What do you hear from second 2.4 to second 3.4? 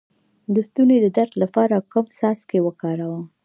وکاروم؟